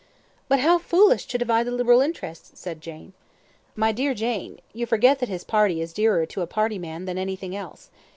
[0.49, 3.13] "But how foolish to divide the Liberal interest," said Jane.
[3.75, 7.19] "My dear Jane, you forget that his party is dearer to a party man than
[7.19, 7.91] anything else.